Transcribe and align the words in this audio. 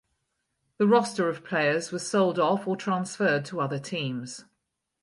The 0.79 0.87
roster 0.87 1.29
of 1.29 1.43
players 1.45 1.91
was 1.91 2.09
sold 2.09 2.39
off 2.39 2.65
or 2.67 2.75
transferred 2.75 3.45
to 3.45 3.61
other 3.61 3.77
teams. 3.77 4.45